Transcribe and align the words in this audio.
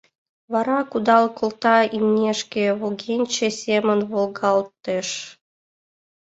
Вара 0.53 0.79
кудал 0.91 1.25
колта 1.37 1.77
имнешке, 1.97 2.65
волгенче 2.79 3.47
семын 3.61 3.99
волгалтеш. 4.11 5.09